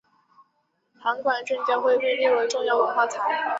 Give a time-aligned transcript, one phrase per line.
[0.99, 3.45] 函馆正教会被列为重要文化财。